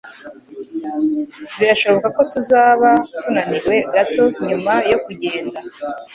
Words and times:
Birashoboka 1.59 2.07
ko 2.15 2.21
tuzaba 2.31 2.89
tunaniwe 3.21 3.75
gato 3.93 4.23
nyuma 4.47 4.73
yo 4.91 4.97
kugenda. 5.05 5.59